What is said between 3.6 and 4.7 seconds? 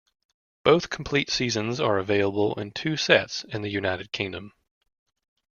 the United Kingdom.